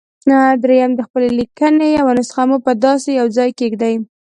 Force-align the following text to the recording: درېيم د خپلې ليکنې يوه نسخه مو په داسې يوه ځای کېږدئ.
درېيم 0.63 0.91
د 0.95 1.01
خپلې 1.07 1.29
ليکنې 1.39 1.87
يوه 1.99 2.11
نسخه 2.19 2.43
مو 2.49 2.57
په 2.65 2.71
داسې 2.85 3.09
يوه 3.19 3.31
ځای 3.37 3.49
کېږدئ. 3.59 3.95